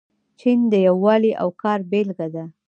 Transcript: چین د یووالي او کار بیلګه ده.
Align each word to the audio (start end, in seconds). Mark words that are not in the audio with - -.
چین 0.39 0.59
د 0.71 0.73
یووالي 0.87 1.31
او 1.41 1.47
کار 1.61 1.79
بیلګه 1.91 2.27
ده. 2.33 2.43